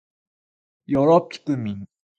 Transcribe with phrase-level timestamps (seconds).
[0.87, 1.85] よろぴくみん